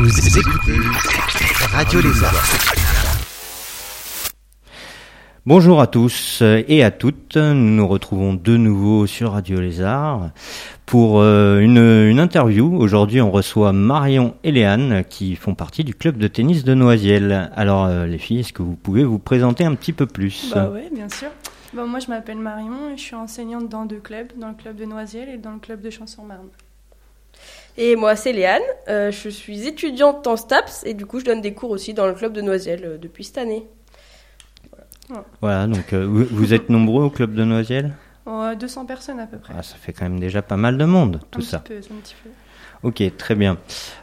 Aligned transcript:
Vous 0.00 0.38
écoutez 0.38 0.78
Radio 1.72 2.00
Lézard. 2.00 2.32
Bonjour 5.44 5.80
à 5.80 5.88
tous 5.88 6.40
et 6.40 6.84
à 6.84 6.92
toutes. 6.92 7.36
Nous 7.36 7.74
nous 7.74 7.88
retrouvons 7.88 8.34
de 8.34 8.56
nouveau 8.56 9.08
sur 9.08 9.32
Radio 9.32 9.60
Lézard 9.60 10.30
pour 10.86 11.20
euh, 11.20 11.58
une, 11.58 11.78
une 11.78 12.20
interview. 12.20 12.76
Aujourd'hui, 12.76 13.20
on 13.20 13.32
reçoit 13.32 13.72
Marion 13.72 14.36
et 14.44 14.52
Léane 14.52 15.02
qui 15.02 15.34
font 15.34 15.56
partie 15.56 15.82
du 15.82 15.94
club 15.94 16.16
de 16.16 16.28
tennis 16.28 16.62
de 16.62 16.74
Noisiel. 16.74 17.50
Alors, 17.56 17.86
euh, 17.86 18.06
les 18.06 18.18
filles, 18.18 18.38
est-ce 18.38 18.52
que 18.52 18.62
vous 18.62 18.76
pouvez 18.76 19.02
vous 19.02 19.18
présenter 19.18 19.64
un 19.64 19.74
petit 19.74 19.92
peu 19.92 20.06
plus? 20.06 20.52
Bah 20.54 20.70
ouais, 20.70 20.88
bien 20.94 21.08
sûr. 21.08 21.30
Bah, 21.74 21.86
moi, 21.86 21.98
je 21.98 22.06
m'appelle 22.06 22.38
Marion 22.38 22.90
et 22.94 22.96
je 22.96 23.02
suis 23.02 23.16
enseignante 23.16 23.68
dans 23.68 23.84
deux 23.84 23.98
clubs, 23.98 24.28
dans 24.38 24.50
le 24.50 24.54
club 24.54 24.76
de 24.76 24.84
Noisiel 24.84 25.28
et 25.28 25.38
dans 25.38 25.54
le 25.54 25.58
club 25.58 25.80
de 25.80 25.90
Chanson-Marne. 25.90 26.46
Et 27.80 27.94
moi, 27.94 28.16
c'est 28.16 28.32
Léane. 28.32 28.60
Euh, 28.88 29.12
je 29.12 29.28
suis 29.28 29.66
étudiante 29.66 30.26
en 30.26 30.36
STAPS 30.36 30.82
et 30.84 30.94
du 30.94 31.06
coup, 31.06 31.20
je 31.20 31.24
donne 31.24 31.40
des 31.40 31.54
cours 31.54 31.70
aussi 31.70 31.94
dans 31.94 32.08
le 32.08 32.12
club 32.12 32.32
de 32.32 32.40
Noisiel 32.40 32.80
euh, 32.84 32.98
depuis 32.98 33.22
cette 33.24 33.38
année. 33.38 33.66
Voilà, 35.40 35.66
donc 35.66 35.92
euh, 35.92 36.04
vous, 36.04 36.24
vous 36.30 36.52
êtes 36.52 36.68
nombreux 36.68 37.04
au 37.04 37.10
club 37.10 37.34
de 37.34 37.44
Noisiel 37.44 37.94
Oh, 38.26 38.44
200 38.58 38.84
personnes 38.84 39.20
à 39.20 39.26
peu 39.26 39.38
près. 39.38 39.54
Ah, 39.56 39.62
Ça 39.62 39.76
fait 39.76 39.92
quand 39.92 40.04
même 40.04 40.20
déjà 40.20 40.42
pas 40.42 40.56
mal 40.58 40.76
de 40.76 40.84
monde, 40.84 41.20
tout 41.30 41.40
un 41.40 41.44
ça. 41.44 41.58
Petit 41.60 41.88
peu, 41.88 41.94
un 41.94 42.00
petit 42.00 42.14
peu. 42.22 42.30
Ok, 42.82 43.02
très 43.16 43.34
bien. 43.34 43.58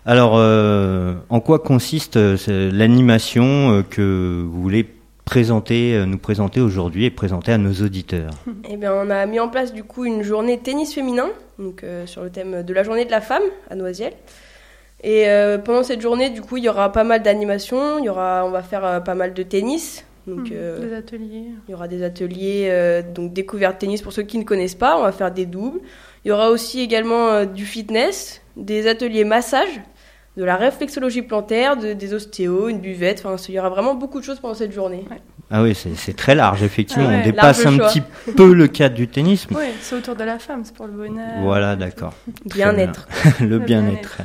Alors, 0.06 0.34
euh, 0.36 1.14
en 1.30 1.40
quoi 1.40 1.60
consiste 1.60 2.18
euh, 2.18 2.38
l'animation 2.72 3.72
euh, 3.72 3.84
que 3.84 4.44
vous 4.46 4.62
voulez 4.62 4.95
présenter, 5.26 5.96
euh, 5.96 6.06
nous 6.06 6.18
présenter 6.18 6.62
aujourd'hui 6.62 7.06
et 7.06 7.12
présenter 7.12 7.52
à 7.52 7.58
nos 7.58 7.74
auditeurs 7.74 8.32
Eh 8.70 8.78
bien, 8.78 8.94
on 8.94 9.10
a 9.10 9.26
mis 9.26 9.40
en 9.40 9.50
place 9.50 9.74
du 9.74 9.84
coup 9.84 10.06
une 10.06 10.24
journée 10.24 10.58
tennis 10.60 10.94
féminin, 10.94 11.28
donc 11.60 11.84
euh, 11.84 12.06
sur 12.06 12.24
le 12.24 12.30
thème 12.30 12.64
de 12.64 12.74
la 12.74 12.84
journée 12.84 13.06
de 13.06 13.12
la 13.12 13.22
femme 13.22 13.44
à 13.70 13.76
Noisiel. 13.76 14.14
Et 15.04 15.28
euh, 15.28 15.58
pendant 15.58 15.84
cette 15.84 16.02
journée, 16.02 16.30
du 16.30 16.42
coup, 16.42 16.58
il 16.58 16.64
y 16.64 16.70
aura 16.70 16.92
pas 16.92 17.04
mal 17.04 17.22
d'animations. 17.22 18.00
Il 18.00 18.06
y 18.06 18.10
aura, 18.10 18.44
on 18.46 18.50
va 18.50 18.64
faire 18.64 18.86
euh, 18.86 19.00
pas 19.00 19.14
mal 19.14 19.34
de 19.34 19.44
tennis. 19.44 20.06
Donc, 20.26 20.52
euh, 20.52 20.80
Des 20.80 20.96
ateliers. 20.96 21.44
Il 21.68 21.72
y 21.72 21.74
aura 21.76 21.88
des 21.88 22.02
ateliers, 22.02 22.68
euh, 22.72 23.02
donc 23.04 23.32
découverte 23.34 23.78
tennis 23.78 24.02
pour 24.02 24.14
ceux 24.14 24.24
qui 24.24 24.40
ne 24.40 24.44
connaissent 24.44 24.74
pas. 24.76 24.98
On 24.98 25.04
va 25.04 25.12
faire 25.12 25.32
des 25.32 25.46
doubles. 25.46 25.80
Il 26.24 26.30
y 26.30 26.32
aura 26.32 26.50
aussi 26.50 26.82
également 26.82 27.28
euh, 27.28 27.46
du 27.46 27.66
fitness, 27.66 28.42
des 28.58 28.88
ateliers 28.88 29.24
massage, 29.26 29.82
de 30.38 30.44
la 30.44 30.56
réflexologie 30.58 31.22
plantaire, 31.22 31.78
de- 31.78 31.94
des 31.94 32.14
ostéos, 32.14 32.68
une 32.70 32.80
buvette. 32.80 33.24
Enfin, 33.26 33.36
il 33.50 33.56
y 33.56 33.60
aura 33.60 33.70
vraiment 33.70 33.96
beaucoup 33.96 34.20
de 34.20 34.26
choses 34.26 34.40
pendant 34.40 34.54
cette 34.54 34.72
journée. 34.74 35.06
Ah 35.52 35.62
oui, 35.64 35.76
c'est 35.76 36.16
très 36.16 36.36
large, 36.36 36.64
effectivement. 36.64 37.06
Ah 37.08 37.12
ouais, 37.14 37.22
On 37.22 37.24
dépasse 37.26 37.66
un 37.66 37.76
choix. 37.78 37.88
petit 37.88 38.02
peu 38.36 38.54
le 38.54 38.68
cadre 38.68 38.96
du 38.96 39.08
tennis. 39.08 39.48
mais- 39.50 39.58
Oui, 39.58 39.66
c'est 39.80 39.96
autour 39.96 40.16
de 40.16 40.24
la 40.24 40.40
femme, 40.40 40.62
c'est 40.66 40.74
pour 40.76 40.88
le 40.88 40.94
bonheur. 40.94 41.42
Voilà, 41.44 41.76
d'accord. 41.76 42.14
Bien-être. 42.46 43.08
bien. 43.24 43.34
le 43.40 43.48
Le 43.48 43.60
bien-être. 43.60 44.18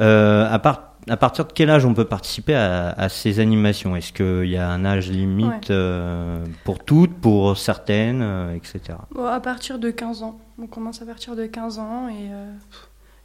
Euh, 0.00 0.46
à, 0.52 0.58
part- 0.58 0.94
à 1.08 1.16
partir 1.16 1.46
de 1.46 1.52
quel 1.52 1.70
âge 1.70 1.84
on 1.86 1.94
peut 1.94 2.04
participer 2.04 2.54
à, 2.54 2.90
à 2.90 3.08
ces 3.08 3.40
animations? 3.40 3.96
Est-ce 3.96 4.12
qu'il 4.12 4.50
y 4.50 4.56
a 4.56 4.68
un 4.68 4.84
âge 4.84 5.08
limite 5.08 5.48
Ouais. 5.48 5.60
euh, 5.70 6.44
pour 6.64 6.84
toutes, 6.84 7.14
pour 7.14 7.56
certaines, 7.56 8.20
euh, 8.22 8.54
etc. 8.54 8.98
Bon, 9.12 9.24
à 9.26 9.40
partir 9.40 9.78
de 9.78 9.90
15 9.90 10.22
ans. 10.22 10.38
On 10.60 10.66
commence 10.66 11.00
à 11.00 11.06
partir 11.06 11.36
de 11.36 11.46
15 11.46 11.78
ans 11.78 12.08
et 12.08 12.30
euh, 12.32 12.50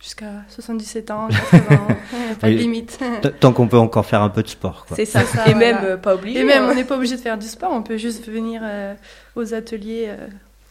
jusqu'à 0.03 0.43
77 0.49 1.09
ans, 1.11 1.29
80 1.29 1.75
ans. 1.77 1.87
Pas 2.41 2.49
de 2.49 2.55
limite. 2.55 2.99
Tant 3.39 3.53
qu'on 3.53 3.67
peut 3.67 3.77
encore 3.77 4.05
faire 4.05 4.21
un 4.21 4.29
peu 4.29 4.43
de 4.43 4.49
sport. 4.49 4.85
C'est 4.95 5.05
ça. 5.05 5.21
Ça, 5.25 5.47
Et 5.47 5.53
voilà. 5.53 5.59
même 5.73 5.77
euh, 5.85 5.97
pas 5.97 6.15
obligé. 6.15 6.39
Et 6.41 6.43
même, 6.43 6.63
hein, 6.63 6.69
on 6.71 6.75
n'est 6.75 6.83
pas 6.83 6.97
obligé 6.97 7.15
de 7.15 7.21
faire 7.21 7.37
du 7.37 7.47
sport, 7.47 7.71
on 7.71 7.81
peut 7.81 7.97
juste 7.97 8.27
venir 8.29 8.61
euh, 8.63 8.93
aux 9.35 9.53
ateliers 9.53 10.07
euh, 10.09 10.27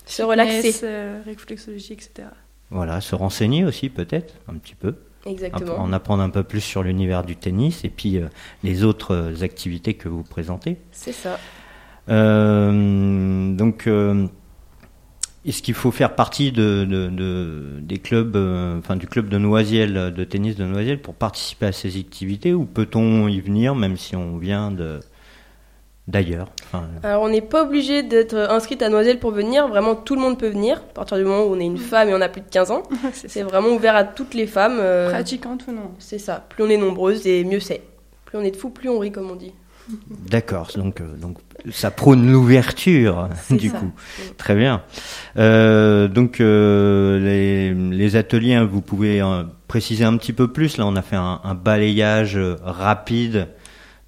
se 0.07 0.23
relaxer. 0.23 0.57
fitness, 0.73 0.81
euh, 0.85 1.21
réflexologie, 1.25 1.95
etc. 1.95 2.29
Voilà, 2.71 3.01
se 3.01 3.15
renseigner 3.15 3.65
aussi 3.65 3.89
peut-être 3.89 4.35
un 4.49 4.55
petit 4.55 4.75
peu, 4.75 4.95
Exactement. 5.27 5.79
en 5.79 5.93
apprendre 5.93 6.23
un 6.23 6.31
peu 6.31 6.43
plus 6.43 6.61
sur 6.61 6.83
l'univers 6.83 7.23
du 7.25 7.37
tennis 7.37 7.85
et 7.85 7.89
puis 7.91 8.19
euh, 8.19 8.27
les 8.63 8.83
autres 8.85 9.43
activités 9.43 9.95
que 9.95 10.09
vous 10.09 10.23
présentez. 10.23 10.77
C'est 10.91 11.13
ça. 11.13 11.39
Euh, 12.09 13.55
donc, 13.55 13.87
euh, 13.87 14.27
est-ce 15.47 15.63
qu'il 15.63 15.75
faut 15.75 15.91
faire 15.91 16.15
partie 16.15 16.53
de, 16.53 16.85
de- 16.85 17.09
de- 17.09 17.81
des 17.81 17.99
clubs, 17.99 18.37
euh, 18.37 18.79
enfin 18.79 18.97
du 18.97 19.07
club 19.09 19.29
de 19.29 19.39
Noisiel, 19.39 19.97
euh, 19.97 20.11
de 20.11 20.25
tennis 20.25 20.57
de 20.57 20.65
Noisiel, 20.65 21.01
pour 21.01 21.15
participer 21.15 21.67
à 21.67 21.73
ces 21.73 21.99
activités, 21.99 22.53
ou 22.55 22.65
peut-on 22.65 23.27
y 23.29 23.41
venir 23.41 23.75
même 23.75 23.97
si 23.97 24.15
on 24.17 24.37
vient 24.39 24.71
de 24.71 25.01
d'ailleurs 26.09 26.49
Enfin, 26.67 26.85
Alors, 27.03 27.23
on 27.23 27.29
n'est 27.29 27.41
pas 27.41 27.63
obligé 27.65 28.03
d'être 28.03 28.35
inscrite 28.37 28.83
à 28.83 28.89
Noiselle 28.89 29.19
pour 29.19 29.31
venir. 29.31 29.69
Vraiment, 29.69 29.95
tout 29.95 30.15
le 30.15 30.21
monde 30.21 30.39
peut 30.39 30.49
venir. 30.49 30.79
À 30.79 30.95
partir 30.95 31.17
du 31.17 31.25
moment 31.25 31.45
où 31.45 31.55
on 31.55 31.61
est 31.61 31.65
une 31.65 31.79
femme 31.79 32.09
et 32.09 32.15
on 32.15 32.21
a 32.21 32.29
plus 32.29 32.41
de 32.41 32.49
15 32.51 32.71
ans, 32.71 32.83
c'est 33.13 33.29
c'est 33.29 33.43
vraiment 33.43 33.69
ouvert 33.69 33.95
à 33.97 34.05
toutes 34.05 34.35
les 34.35 34.47
femmes. 34.47 34.79
euh, 34.81 35.11
Pratiquante 35.11 35.65
ou 35.69 35.73
non 35.73 35.91
c'est 35.99 36.19
ça. 36.19 36.45
Plus 36.49 36.65
on 36.65 36.69
est 36.69 36.77
nombreuses 36.77 37.27
et 37.27 37.45
mieux 37.45 37.61
c'est. 37.61 37.83
Plus 38.25 38.39
on 38.39 38.43
est 38.43 38.51
de 38.51 38.57
fous, 38.57 38.71
plus 38.71 38.89
on 38.89 38.99
rit, 38.99 39.13
comme 39.13 39.31
on 39.31 39.37
dit. 39.37 39.53
D'accord, 40.31 40.71
donc, 40.77 41.01
euh, 41.01 41.17
donc 41.17 41.39
ça 41.71 41.91
prône 41.91 42.31
l'ouverture 42.31 43.29
C'est 43.45 43.57
du 43.57 43.69
ça. 43.69 43.79
coup. 43.79 43.93
Très 44.39 44.55
bien. 44.55 44.83
Euh, 45.37 46.09
donc 46.09 46.41
euh, 46.41 47.19
les, 47.21 47.75
les 47.75 48.17
ateliers, 48.17 48.55
hein, 48.55 48.65
vous 48.65 48.81
pouvez 48.81 49.21
euh, 49.21 49.45
préciser 49.69 50.05
un 50.05 50.17
petit 50.17 50.33
peu 50.33 50.49
plus. 50.49 50.77
Là, 50.79 50.87
on 50.87 50.97
a 50.97 51.03
fait 51.03 51.17
un, 51.17 51.41
un 51.45 51.55
balayage 51.55 52.39
rapide 52.63 53.49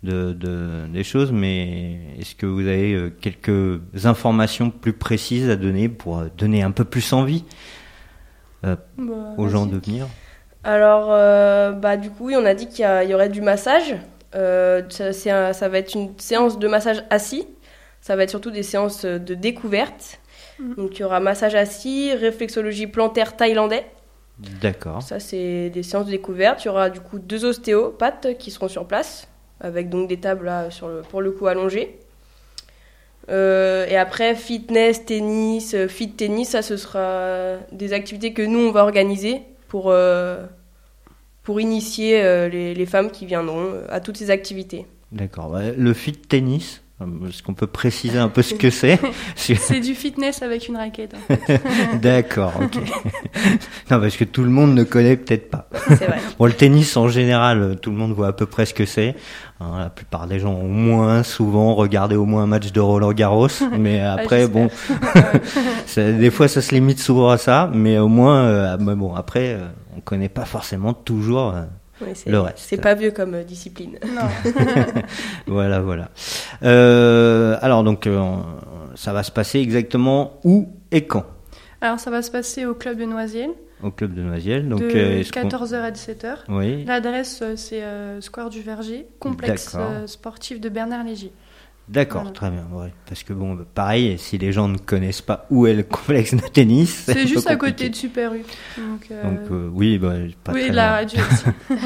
de, 0.03 0.33
de- 0.33 0.87
des 0.93 1.05
choses, 1.05 1.33
mais 1.33 1.99
est-ce 2.19 2.35
que 2.35 2.47
vous 2.47 2.67
avez 2.67 3.13
quelques 3.21 3.81
informations 4.05 4.71
plus 4.71 4.93
précises 4.93 5.49
à 5.51 5.57
donner 5.57 5.89
pour 5.89 6.23
donner 6.37 6.63
un 6.63 6.71
peu 6.71 6.85
plus 6.85 7.13
envie 7.13 7.45
Bah, 8.63 8.77
aux 9.37 9.49
gens 9.49 9.67
de 9.67 9.79
venir? 9.79 10.07
Alors, 10.63 11.09
bah, 11.79 11.97
du 11.97 12.11
coup, 12.11 12.27
oui, 12.27 12.35
on 12.39 12.45
a 12.47 12.55
dit 12.55 12.69
qu'il 12.69 12.87
y 13.09 13.15
aurait 13.15 13.29
du 13.29 13.41
massage. 13.43 13.95
Euh, 14.35 14.83
ça, 14.89 15.13
c'est 15.13 15.31
un- 15.31 15.53
ça 15.53 15.69
va 15.69 15.79
être 15.79 15.95
une 15.95 16.19
séance 16.19 16.59
de 16.59 16.67
massage 16.69 17.05
assis. 17.11 17.47
Ça 18.01 18.17
va 18.17 18.25
être 18.25 18.31
surtout 18.31 18.51
des 18.51 18.63
séances 18.63 19.05
de 19.05 19.35
découverte. 19.35 20.19
Mhm. 20.59 20.75
Donc, 20.75 20.99
il 20.99 21.01
y 21.01 21.05
aura 21.05 21.21
massage 21.21 21.55
assis, 21.55 22.13
réflexologie 22.15 22.87
plantaire 22.87 23.37
thaïlandais. 23.37 23.87
D'accord. 24.61 25.01
Ça, 25.03 25.21
c'est 25.21 25.71
des 25.71 25.83
séances 25.83 26.07
de 26.07 26.11
découverte. 26.11 26.65
Il 26.65 26.67
y 26.67 26.71
aura 26.71 26.91
du 26.91 27.01
coup 27.01 27.19
deux 27.19 27.45
ostéopathes 27.45 28.37
qui 28.39 28.51
seront 28.51 28.69
sur 28.69 28.87
place, 28.87 29.29
avec 29.61 29.89
donc 29.89 30.09
des 30.09 30.19
tables 30.19 30.47
là, 30.47 30.71
sur 30.71 30.89
le, 30.89 31.03
pour 31.03 31.23
le 31.23 31.31
coup 31.31 31.47
allongées. 31.47 31.99
Euh, 33.31 33.87
et 33.87 33.97
après, 33.97 34.35
fitness, 34.35 35.07
tennis, 35.07 35.75
euh, 35.75 35.89
fit 35.89 36.11
tennis, 36.11 36.51
ça, 36.51 36.63
ce 36.63 36.77
sera 36.77 37.57
des 37.73 37.93
activités 37.93 38.33
que 38.35 38.43
nous, 38.43 38.59
on 38.59 38.71
va 38.71 38.83
organiser 38.83 39.43
pour, 39.69 39.91
euh, 39.91 40.45
pour 41.45 41.61
initier 41.61 42.21
euh, 42.23 42.49
les, 42.49 42.75
les 42.75 42.87
femmes 42.87 43.11
qui 43.11 43.27
viendront 43.27 43.67
euh, 43.73 43.87
à 43.91 44.01
toutes 44.01 44.17
ces 44.17 44.31
activités. 44.31 44.87
D'accord. 45.13 45.51
Ouais, 45.53 45.75
Le 45.79 45.93
fit 45.95 46.13
tennis, 46.13 46.83
euh, 47.01 47.05
est-ce 47.29 47.43
qu'on 47.43 47.55
peut 47.55 47.67
préciser 47.69 48.19
un 48.19 48.29
peu 48.29 48.43
ce 48.43 48.55
que 48.55 48.71
c'est 48.71 48.99
C'est 49.37 49.81
du 49.81 49.95
fitness 49.95 50.43
avec 50.43 50.67
une 50.69 50.77
raquette. 50.77 51.15
en 51.15 51.35
fait. 51.37 51.61
D'accord, 52.03 52.55
ok. 52.61 52.77
non, 53.91 54.01
parce 54.01 54.17
que 54.17 54.25
tout 54.25 54.43
le 54.43 54.51
monde 54.51 54.75
ne 54.75 54.83
connaît 54.85 55.17
peut-être 55.17 55.51
pas. 55.51 55.69
C'est 55.89 56.07
vrai. 56.07 56.19
Bon, 56.39 56.47
le 56.47 56.53
tennis 56.53 56.97
en 56.97 57.09
général, 57.09 57.77
tout 57.81 57.91
le 57.91 57.97
monde 57.97 58.13
voit 58.13 58.29
à 58.29 58.33
peu 58.33 58.47
près 58.47 58.67
ce 58.67 58.75
que 58.75 58.87
c'est. 58.87 59.15
Hein, 59.61 59.79
la 59.79 59.91
plupart 59.91 60.27
des 60.27 60.41
gens 60.41 60.53
ont 60.53 60.65
au 60.65 60.69
moins 60.69 61.23
souvent 61.23 61.75
regardé 61.77 62.17
au 62.17 62.25
moins 62.25 62.43
un 62.43 62.47
match 62.49 62.73
de 62.73 62.81
Roland 62.81 63.13
Garros, 63.13 63.47
mais 63.79 64.01
après, 64.01 64.41
j'espère. 64.41 64.49
bon, 64.49 64.69
ça- 65.87 66.11
des 66.13 66.31
fois 66.31 66.49
ça 66.49 66.61
se 66.61 66.75
limite 66.75 66.99
souvent 66.99 67.29
à 67.31 67.39
ça, 67.39 67.71
mais 67.73 67.99
au 67.99 68.09
moins, 68.09 68.43
euh, 68.47 68.77
mais 68.81 68.97
bon, 68.97 69.15
après, 69.15 69.55
euh, 69.55 69.67
on 69.97 70.01
connaît 70.01 70.29
pas 70.29 70.45
forcément 70.45 70.93
toujours. 70.95 71.55
euh, 71.55 71.63
Oui, 72.01 72.09
Le 72.27 72.41
reste. 72.41 72.59
c'est 72.59 72.81
pas 72.81 72.95
vieux 72.95 73.11
comme 73.13 73.35
euh, 73.35 73.45
discipline. 73.45 73.99
non. 74.15 74.23
voilà, 75.47 75.81
voilà. 75.81 76.11
Euh, 76.63 77.57
alors 77.63 77.85
donc, 77.85 78.07
euh, 78.07 78.37
ça 78.95 79.13
va 79.13 79.23
se 79.23 79.31
passer 79.31 79.59
exactement 79.61 80.41
où 80.45 80.69
et 80.91 81.07
quand? 81.07 81.25
Alors, 81.81 82.01
ça 82.01 82.11
va 82.11 82.23
se 82.23 82.31
passer 82.31 82.65
au 82.67 82.75
club 82.75 82.99
de 82.99 83.05
Noisiel, 83.05 83.51
Au 83.83 83.91
club 83.91 84.15
de 84.15 84.23
Noisiel. 84.23 84.69
Donc, 84.69 84.81
de 84.81 84.87
euh, 84.87 85.19
est-ce 85.21 85.33
qu'on- 85.33 85.47
14h 85.49 85.75
à 85.83 85.91
17h. 85.91 86.37
Oui. 86.49 86.85
L'adresse, 86.87 87.43
c'est 87.57 87.83
euh, 87.83 88.21
Square 88.23 88.49
du 88.49 88.63
Verger, 88.63 89.07
complexe 89.21 89.77
euh, 89.79 90.07
sportif 90.07 90.61
de 90.61 90.69
Bernard 90.71 91.05
Léger. 91.05 91.31
D'accord, 91.87 92.23
Voilà. 92.23 92.35
très 92.35 92.51
bien. 92.51 92.67
Ouais. 92.73 92.93
Parce 93.07 93.23
que 93.25 93.35
bon, 93.35 93.59
pareil, 93.75 94.17
si 94.19 94.39
les 94.39 94.53
gens 94.53 94.69
ne 94.69 94.79
connaissent 94.79 95.21
pas 95.21 95.45
où 95.51 95.67
est 95.67 95.75
le 95.75 95.83
complexe 95.85 96.35
de 96.35 96.41
tennis, 96.41 97.05
C'est 97.07 97.27
juste 97.27 97.47
à 97.51 97.57
côté 97.57 97.91
de 97.91 97.95
Super 97.95 98.33
U. 98.33 98.39
Donc, 98.79 99.07
euh, 99.11 99.23
Donc 99.23 99.51
euh, 99.51 99.69
oui, 99.73 99.99
bah, 99.99 100.15
pas 100.43 100.53
oui, 100.53 100.63
très 100.63 100.73
la 100.73 100.87
loin. 100.87 100.97
radio 100.97 101.19
aussi. 101.31 101.45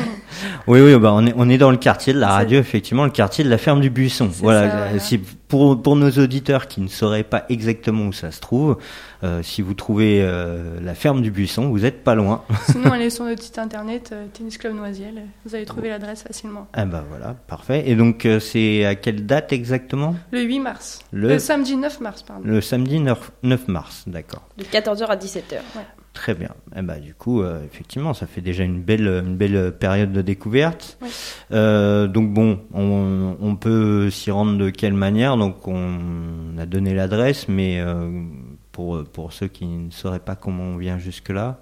Oui, 0.68 0.80
oui, 0.80 0.96
bah, 0.98 1.12
on 1.12 1.26
est 1.26 1.34
on 1.36 1.48
est 1.48 1.58
dans 1.58 1.70
le 1.72 1.76
quartier 1.78 2.12
de 2.12 2.18
la 2.20 2.28
radio, 2.28 2.60
effectivement, 2.60 3.04
le 3.04 3.10
quartier 3.10 3.42
de 3.42 3.48
la 3.50 3.58
ferme 3.58 3.80
du 3.80 3.90
Buisson. 3.90 4.28
Voilà. 4.32 4.70
ça, 4.70 4.76
euh, 4.76 4.84
voilà. 4.84 4.98
Si 5.00 5.20
pour 5.48 5.80
pour 5.82 5.96
nos 5.96 6.10
auditeurs 6.10 6.68
qui 6.68 6.80
ne 6.80 6.88
sauraient 6.88 7.24
pas 7.24 7.44
exactement 7.48 8.06
où 8.06 8.12
ça 8.12 8.30
se 8.30 8.40
trouve, 8.40 8.76
euh, 9.24 9.42
si 9.42 9.62
vous 9.62 9.74
trouvez 9.74 10.20
euh, 10.22 10.78
la 10.82 10.94
ferme 10.94 11.22
du 11.22 11.30
Buisson, 11.30 11.68
vous 11.70 11.84
êtes 11.84 12.04
pas 12.04 12.14
loin. 12.14 12.44
Sinon, 12.70 12.92
allez 12.92 13.10
sur 13.10 13.24
notre 13.24 13.42
site 13.42 13.58
internet, 13.58 14.10
euh, 14.12 14.26
Tennis 14.32 14.58
Club 14.58 14.74
Noisiel. 14.74 15.22
Vous 15.44 15.54
allez 15.54 15.64
trouver 15.64 15.88
l'adresse 15.88 16.22
facilement. 16.22 16.68
Ah 16.74 16.84
bah 16.84 17.04
voilà, 17.08 17.34
parfait. 17.46 17.84
Et 17.88 17.94
donc 17.96 18.26
euh, 18.26 18.40
c'est 18.40 18.84
à 18.84 18.94
quelle 18.94 19.26
date 19.26 19.52
exactement? 19.52 20.14
Le 20.30 20.42
8 20.42 20.60
mars. 20.60 21.00
Le- 21.12 21.28
Le, 21.28 21.38
samedi 21.38 21.76
9 21.76 22.00
mars, 22.00 22.22
pardon. 22.22 22.42
Le 22.44 22.60
samedi 22.60 23.00
9, 23.00 23.32
9 23.42 23.68
mars, 23.68 24.04
d'accord. 24.06 24.42
De 24.58 24.64
14h 24.64 25.06
à 25.06 25.16
17h. 25.16 25.42
Très 25.48 25.86
Très 26.18 26.34
bien. 26.34 26.50
Eh 26.76 26.82
ben, 26.82 26.98
du 26.98 27.14
coup, 27.14 27.42
euh, 27.42 27.64
effectivement, 27.64 28.12
ça 28.12 28.26
fait 28.26 28.40
déjà 28.40 28.64
une 28.64 28.82
belle, 28.82 29.06
une 29.06 29.36
belle 29.36 29.70
période 29.70 30.10
de 30.12 30.20
découverte. 30.20 30.98
Oui. 31.00 31.08
Euh, 31.52 32.08
donc 32.08 32.32
bon, 32.34 32.58
on, 32.74 33.36
on 33.40 33.54
peut 33.54 34.10
s'y 34.10 34.32
rendre 34.32 34.58
de 34.58 34.68
quelle 34.70 34.94
manière? 34.94 35.36
Donc 35.36 35.68
on 35.68 36.58
a 36.58 36.66
donné 36.66 36.92
l'adresse, 36.92 37.46
mais 37.46 37.78
euh, 37.80 38.10
pour, 38.72 39.04
pour 39.04 39.32
ceux 39.32 39.46
qui 39.46 39.64
ne 39.66 39.90
sauraient 39.92 40.18
pas 40.18 40.34
comment 40.34 40.64
on 40.64 40.76
vient 40.76 40.98
jusque-là, 40.98 41.60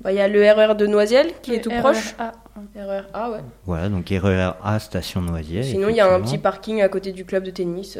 Bah, 0.00 0.10
Il 0.12 0.16
y 0.16 0.20
a 0.20 0.26
le 0.26 0.40
RER 0.42 0.74
de 0.74 0.88
Noisiel 0.88 1.28
qui 1.42 1.54
est 1.54 1.60
tout 1.60 1.70
RER 1.70 1.78
proche. 1.78 2.16
A. 2.18 2.32
RER 2.74 3.02
A, 3.14 3.30
ouais. 3.30 3.40
voilà, 3.66 3.88
donc 3.88 4.08
RER 4.08 4.50
A, 4.64 4.78
station 4.80 5.20
Noisiel. 5.20 5.62
Sinon, 5.64 5.90
il 5.90 5.94
y 5.96 6.00
a 6.00 6.12
un 6.12 6.20
petit 6.20 6.38
parking 6.38 6.82
à 6.82 6.88
côté 6.88 7.12
du 7.12 7.24
club 7.24 7.44
de 7.44 7.50
tennis. 7.52 7.96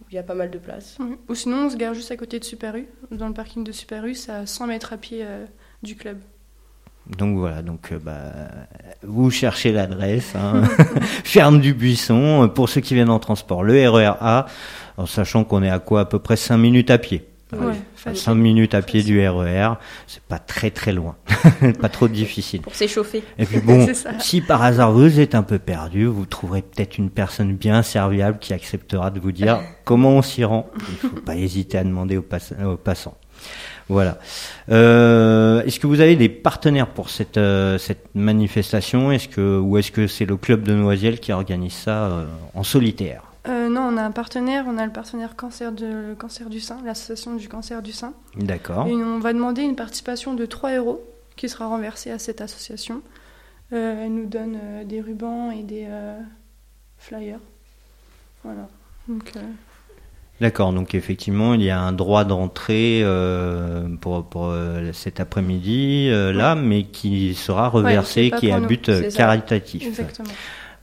Où 0.00 0.04
Il 0.10 0.14
y 0.14 0.18
a 0.18 0.22
pas 0.22 0.34
mal 0.34 0.50
de 0.50 0.58
place. 0.58 0.96
Oui. 1.00 1.16
Ou 1.28 1.34
sinon, 1.34 1.66
on 1.66 1.70
se 1.70 1.76
gare 1.76 1.94
juste 1.94 2.10
à 2.10 2.16
côté 2.16 2.38
de 2.38 2.44
Super 2.44 2.76
U. 2.76 2.86
Dans 3.10 3.28
le 3.28 3.34
parking 3.34 3.64
de 3.64 3.72
Super 3.72 4.04
U, 4.04 4.14
c'est 4.14 4.32
à 4.32 4.46
100 4.46 4.66
mètres 4.66 4.92
à 4.92 4.96
pied 4.96 5.20
euh, 5.22 5.44
du 5.82 5.96
club. 5.96 6.18
Donc 7.18 7.38
voilà, 7.38 7.62
donc 7.62 7.92
euh, 7.92 8.00
bah, 8.00 8.32
vous 9.02 9.30
cherchez 9.30 9.70
l'adresse, 9.70 10.34
hein. 10.34 10.62
ferme 11.24 11.60
du 11.60 11.72
Buisson, 11.72 12.50
pour 12.52 12.68
ceux 12.68 12.80
qui 12.80 12.94
viennent 12.94 13.10
en 13.10 13.20
transport, 13.20 13.62
le 13.62 13.88
RER 13.88 14.14
A, 14.20 14.46
en 14.96 15.06
sachant 15.06 15.44
qu'on 15.44 15.62
est 15.62 15.70
à 15.70 15.78
quoi 15.78 16.00
à 16.00 16.04
peu 16.04 16.18
près 16.18 16.36
5 16.36 16.56
minutes 16.56 16.90
à 16.90 16.98
pied. 16.98 17.28
Ouais, 17.60 17.72
Enfin, 17.94 18.10
facile. 18.10 18.22
5 18.22 18.34
minutes 18.34 18.74
à 18.74 18.82
pied 18.82 19.02
du 19.02 19.26
RER, 19.26 19.74
c'est 20.06 20.22
pas 20.22 20.38
très 20.38 20.70
très 20.70 20.92
loin, 20.92 21.16
pas 21.80 21.88
trop 21.88 22.08
difficile. 22.08 22.60
Pour 22.62 22.74
s'échauffer. 22.74 23.22
Et 23.38 23.44
puis 23.46 23.60
bon, 23.60 23.86
si 24.20 24.40
par 24.40 24.62
hasard 24.62 24.92
vous 24.92 25.20
êtes 25.20 25.34
un 25.34 25.42
peu 25.42 25.58
perdu, 25.58 26.06
vous 26.06 26.26
trouverez 26.26 26.62
peut-être 26.62 26.98
une 26.98 27.10
personne 27.10 27.54
bien 27.54 27.82
serviable 27.82 28.38
qui 28.38 28.52
acceptera 28.54 29.10
de 29.10 29.20
vous 29.20 29.32
dire 29.32 29.60
comment 29.84 30.10
on 30.10 30.22
s'y 30.22 30.44
rend. 30.44 30.68
Il 30.90 30.96
faut 31.08 31.20
pas 31.20 31.36
hésiter 31.36 31.78
à 31.78 31.84
demander 31.84 32.16
aux, 32.16 32.22
pass- 32.22 32.54
aux 32.64 32.76
passants. 32.76 33.16
Voilà. 33.88 34.18
Euh, 34.70 35.62
est-ce 35.64 35.78
que 35.78 35.86
vous 35.86 36.00
avez 36.00 36.16
des 36.16 36.28
partenaires 36.28 36.88
pour 36.88 37.08
cette 37.10 37.36
euh, 37.36 37.78
cette 37.78 38.08
manifestation? 38.14 39.12
Est-ce 39.12 39.28
que 39.28 39.58
ou 39.60 39.78
est-ce 39.78 39.92
que 39.92 40.06
c'est 40.08 40.24
le 40.24 40.36
club 40.36 40.62
de 40.64 40.74
Noisiel 40.74 41.20
qui 41.20 41.32
organise 41.32 41.72
ça 41.74 42.06
euh, 42.06 42.24
en 42.54 42.64
solitaire? 42.64 43.22
Euh, 43.48 43.68
non, 43.68 43.82
on 43.82 43.96
a 43.96 44.02
un 44.02 44.10
partenaire. 44.10 44.64
On 44.68 44.78
a 44.78 44.86
le 44.86 44.92
partenaire 44.92 45.36
cancer, 45.36 45.72
de, 45.72 45.86
le 45.86 46.14
cancer 46.14 46.50
du 46.50 46.60
sein, 46.60 46.78
l'association 46.84 47.36
du 47.36 47.48
cancer 47.48 47.82
du 47.82 47.92
sein. 47.92 48.12
D'accord. 48.36 48.86
Et 48.86 48.94
on 48.94 49.18
va 49.18 49.32
demander 49.32 49.62
une 49.62 49.76
participation 49.76 50.34
de 50.34 50.46
3 50.46 50.76
euros 50.76 51.04
qui 51.36 51.48
sera 51.48 51.66
renversée 51.66 52.10
à 52.10 52.18
cette 52.18 52.40
association. 52.40 53.02
Euh, 53.72 54.04
elle 54.04 54.14
nous 54.14 54.26
donne 54.26 54.58
euh, 54.62 54.84
des 54.84 55.00
rubans 55.00 55.50
et 55.50 55.62
des 55.62 55.86
flyers. 56.98 57.40
Voilà. 58.42 58.68
Donc, 59.08 59.32
D'accord, 60.40 60.74
donc 60.74 60.94
effectivement, 60.94 61.54
il 61.54 61.62
y 61.62 61.70
a 61.70 61.80
un 61.80 61.92
droit 61.92 62.24
d'entrée 62.24 63.00
euh, 63.02 63.88
pour, 64.02 64.28
pour 64.28 64.48
euh, 64.50 64.92
cet 64.92 65.18
après-midi 65.18 66.08
euh, 66.10 66.30
là, 66.30 66.54
mais 66.54 66.82
qui 66.82 67.34
sera 67.34 67.70
reversé, 67.70 68.30
qui 68.38 68.48
est 68.48 68.52
à 68.52 68.60
but 68.60 68.90
caritatif. 69.14 69.86
exactement. 69.86 70.28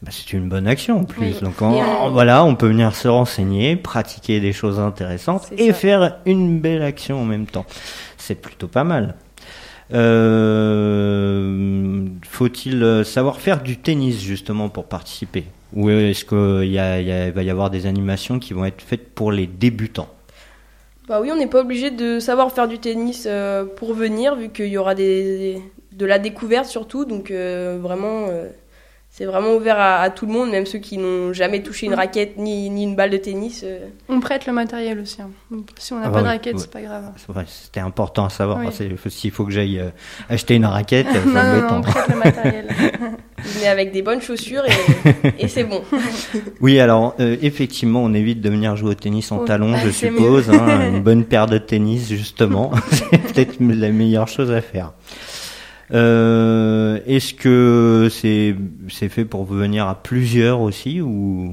Bah, 0.04 0.10
c'est 0.12 0.34
une 0.34 0.50
bonne 0.50 0.68
action 0.68 1.00
en 1.00 1.04
plus. 1.06 1.22
Oui. 1.28 1.36
Donc 1.42 1.62
on- 1.62 1.82
en- 1.82 2.12
voilà, 2.12 2.44
on 2.44 2.56
peut 2.56 2.68
venir 2.68 2.94
se 2.94 3.08
renseigner, 3.08 3.78
pratiquer 3.78 4.42
des 4.42 4.52
choses 4.52 4.78
intéressantes 4.80 5.48
et 5.58 5.68
ça. 5.68 5.74
faire 5.74 6.18
une 6.26 6.60
belle 6.60 6.82
action 6.84 7.22
en 7.22 7.26
même 7.26 7.46
temps. 7.46 7.66
C'est 8.18 8.36
plutôt 8.36 8.68
pas 8.68 8.84
mal. 8.84 9.16
Euh, 10.64 12.06
Faut-il 12.28 12.84
euh, 12.84 13.04
savoir 13.04 13.40
faire 13.40 13.62
du 13.62 13.78
tennis 13.78 14.22
justement 14.22 14.70
pour 14.70 14.86
participer? 14.86 15.46
Ou 15.74 15.90
est-ce 15.90 16.26
qu'il 16.26 16.70
y 16.72 16.80
a, 16.80 17.00
il 17.00 17.08
y 17.08 17.12
a- 17.12 17.28
il 17.28 17.32
va 17.34 17.44
y 17.44 17.50
avoir 17.50 17.70
des 17.70 17.86
animations 17.86 18.40
qui 18.40 18.54
vont 18.54 18.66
être 18.66 18.82
faites 18.82 19.14
pour 19.14 19.32
les 19.32 19.48
débutants? 19.48 20.10
Bah 21.08 21.20
oui, 21.22 21.30
on 21.32 21.36
n'est 21.38 21.48
pas 21.48 21.62
obligé 21.62 21.92
de 21.92 22.20
savoir 22.20 22.52
faire 22.52 22.68
du 22.68 22.80
tennis 22.80 23.26
euh, 23.30 23.66
pour 23.66 23.94
venir, 23.94 24.36
vu 24.36 24.50
qu'il 24.50 24.68
y 24.68 24.78
aura 24.78 24.96
des, 24.96 25.62
de 25.92 26.06
la 26.06 26.18
découverte 26.20 26.66
surtout. 26.66 27.06
Donc 27.06 27.30
euh, 27.32 27.78
vraiment, 27.82 28.28
euh, 28.30 28.48
c'est 29.16 29.26
vraiment 29.26 29.54
ouvert 29.54 29.78
à, 29.78 29.98
à 30.02 30.10
tout 30.10 30.26
le 30.26 30.32
monde, 30.34 30.50
même 30.50 30.66
ceux 30.66 30.80
qui 30.80 30.98
n'ont 30.98 31.34
jamais 31.34 31.62
touché 31.62 31.86
une 31.86 31.94
raquette 31.94 32.36
ni, 32.40 32.72
ni 32.72 32.84
une 32.86 32.96
balle 32.96 33.12
de 33.12 33.18
tennis. 33.18 33.62
euh. 33.64 33.86
On 34.10 34.20
prête 34.20 34.48
le 34.48 34.54
matériel 34.54 35.00
aussi. 35.00 35.22
hein. 35.22 35.30
Donc, 35.52 35.68
Si 35.78 35.94
on 35.94 36.00
n'a 36.00 36.06
Ah 36.06 36.10
pas 36.10 36.14
bah 36.16 36.20
de 36.22 36.26
oui, 36.26 36.30
raquette, 36.32 36.56
ouais. 36.56 36.60
c'est 36.62 36.72
pas 36.72 36.82
grave. 36.82 37.04
C'est 37.18 37.32
vrai, 37.32 37.46
C'était 37.48 37.80
important 37.80 38.26
à 38.26 38.30
savoir. 38.32 38.58
Oui. 38.58 38.68
S'il 39.12 39.30
faut 39.30 39.46
que 39.46 39.52
j'aille 39.52 39.80
euh, 39.80 39.90
acheter 40.30 40.56
une 40.56 40.66
raquette, 40.66 41.06
Non, 41.28 41.32
non, 41.44 41.62
non, 41.62 41.76
on 41.78 41.82
prête 41.82 42.08
le 42.10 42.16
matériel. 42.16 42.68
Est 43.62 43.68
avec 43.68 43.92
des 43.92 44.02
bonnes 44.02 44.22
chaussures 44.22 44.64
et, 44.66 45.44
et 45.44 45.48
c'est 45.48 45.66
bon. 45.66 45.84
Oui, 46.62 46.80
alors 46.80 47.14
euh, 47.20 47.36
effectivement, 47.42 48.02
on 48.02 48.14
évite 48.14 48.42
de 48.42 48.50
venir 48.50 48.76
jouer 48.78 48.92
au 48.92 48.94
tennis 48.96 49.32
en 49.32 49.40
Oh, 49.40 49.46
talons, 49.46 49.76
je 49.78 49.90
c'est 49.92 50.08
suppose. 50.10 50.50
hein, 50.50 50.88
une 50.90 51.02
bonne 51.04 51.24
paire 51.26 51.46
de 51.48 51.58
tennis, 51.60 52.08
justement, 52.10 52.72
c'est 52.92 53.18
peut-être 53.18 53.58
la 53.60 53.90
meilleure 53.90 54.28
chose 54.30 54.50
à 54.50 54.62
faire. 54.62 54.94
Euh, 55.92 57.00
Est-ce 57.06 57.34
que 57.34 58.08
c'est 58.12 58.56
c'est 58.90 59.10
fait 59.10 59.26
pour 59.26 59.46
venir 59.46 59.88
à 59.88 59.96
plusieurs 60.02 60.62
aussi 60.62 61.02
ou 61.02 61.52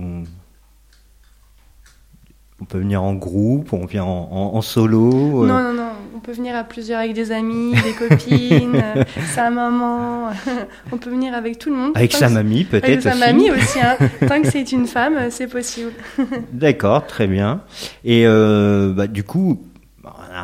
on 2.63 2.65
peut 2.67 2.79
venir 2.79 3.03
en 3.03 3.15
groupe, 3.15 3.73
on 3.73 3.87
vient 3.87 4.05
en, 4.05 4.29
en- 4.31 4.55
en 4.57 4.61
solo 4.61 5.45
euh, 5.45 5.47
Non, 5.47 5.63
non, 5.63 5.73
non. 5.73 5.89
On 6.15 6.21
peut 6.21 6.33
venir 6.33 6.55
à 6.55 6.63
plusieurs 6.65 6.99
avec 7.01 7.15
des 7.15 7.33
amis, 7.33 7.73
des 7.83 7.93
copines, 7.95 8.77
euh, 8.77 9.05
sa 9.35 9.49
maman. 9.49 10.29
on 10.93 10.99
peut 10.99 11.09
venir 11.09 11.33
avec 11.33 11.59
tout 11.59 11.71
le 11.71 11.77
monde. 11.77 11.93
Avec 11.95 12.13
sa 12.13 12.29
mamie 12.29 12.67
Avec 12.71 12.83
peut-être 12.85 13.03
sa 13.03 13.11
aussi. 13.13 13.19
mamie 13.21 13.51
aussi. 13.51 13.81
hein. 13.81 13.97
Tant 14.29 14.43
que 14.43 14.49
c'est 14.51 14.71
une 14.73 14.87
femme, 14.87 15.31
c'est 15.31 15.47
possible. 15.47 15.93
D'accord, 16.53 17.07
très 17.07 17.27
bien. 17.27 17.63
Et 18.05 18.27
euh, 18.27 18.93
bah, 18.93 19.07
du 19.07 19.25
coup, 19.25 19.65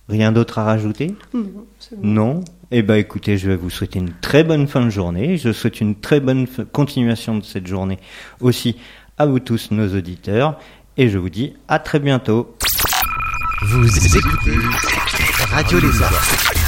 Rien 0.09 0.31
d'autre 0.31 0.59
à 0.59 0.63
rajouter? 0.63 1.15
Non, 1.33 1.65
c'est 1.79 1.99
bon. 1.99 2.07
Non? 2.07 2.43
Eh 2.71 2.81
ben 2.81 2.95
écoutez, 2.95 3.37
je 3.37 3.49
vais 3.49 3.55
vous 3.55 3.69
souhaiter 3.69 3.99
une 3.99 4.13
très 4.21 4.43
bonne 4.43 4.67
fin 4.67 4.83
de 4.83 4.89
journée. 4.89 5.37
Je 5.37 5.51
souhaite 5.51 5.79
une 5.81 5.95
très 5.95 6.19
bonne 6.19 6.47
continuation 6.71 7.37
de 7.37 7.43
cette 7.43 7.67
journée 7.67 7.97
aussi 8.41 8.77
à 9.17 9.25
vous 9.25 9.39
tous, 9.39 9.71
nos 9.71 9.95
auditeurs. 9.95 10.57
Et 10.97 11.09
je 11.09 11.17
vous 11.17 11.29
dis 11.29 11.53
à 11.67 11.79
très 11.79 11.99
bientôt. 11.99 12.55
Vous 13.63 14.17
écoutez 14.17 14.57
Radio 15.51 15.79
Lézard. 15.79 16.66